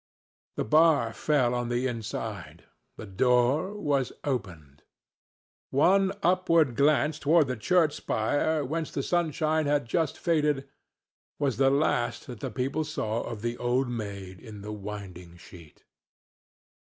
The 0.55 0.63
bar 0.65 1.13
fell 1.13 1.53
on 1.53 1.69
the 1.69 1.85
inside; 1.85 2.63
the 2.97 3.05
door 3.05 3.71
was 3.79 4.11
opened. 4.23 4.81
One 5.69 6.11
upward 6.23 6.75
glance 6.75 7.19
toward 7.19 7.45
the 7.45 7.55
church 7.55 7.93
spire, 7.93 8.65
whence 8.65 8.89
the 8.89 9.03
sunshine 9.03 9.67
had 9.67 9.85
just 9.85 10.17
faded, 10.17 10.67
was 11.37 11.57
the 11.57 11.69
last 11.69 12.25
that 12.25 12.39
the 12.39 12.49
people 12.49 12.83
saw 12.83 13.21
of 13.21 13.43
the 13.43 13.59
Old 13.59 13.89
Maid 13.89 14.39
in 14.39 14.61
the 14.61 14.71
Winding 14.73 15.37
Sheet. 15.37 15.83